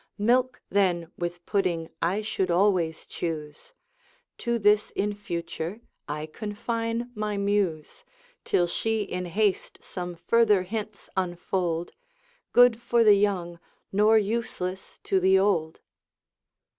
[0.17, 3.75] Milk, then, with pudding I should always choose;
[4.39, 8.03] To this in future I confine my muse,
[8.43, 11.91] Till she in haste some further hints unfold,
[12.51, 13.59] Good for the young,
[13.91, 15.81] nor useless to the old.